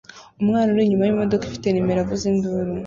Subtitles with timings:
[0.41, 2.71] Umwana uri inyuma yimodoka ifite numero avuza induru